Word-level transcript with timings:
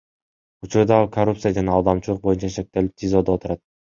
Учурда 0.67 0.95
ал 1.01 1.09
коррупция 1.17 1.51
жана 1.57 1.75
алдамчылык 1.79 2.23
боюнча 2.25 2.51
шектелип 2.57 2.97
ТИЗОдо 3.03 3.37
отурат. 3.39 3.63